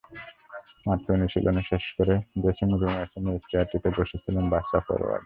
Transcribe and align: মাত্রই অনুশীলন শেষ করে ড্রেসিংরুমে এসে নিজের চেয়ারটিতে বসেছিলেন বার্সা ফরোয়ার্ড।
মাত্রই 0.85 1.15
অনুশীলন 1.17 1.57
শেষ 1.69 1.85
করে 1.97 2.13
ড্রেসিংরুমে 2.41 3.01
এসে 3.03 3.17
নিজের 3.19 3.43
চেয়ারটিতে 3.49 3.89
বসেছিলেন 3.97 4.45
বার্সা 4.51 4.79
ফরোয়ার্ড। 4.79 5.19